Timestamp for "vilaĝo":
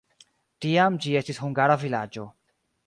1.87-2.29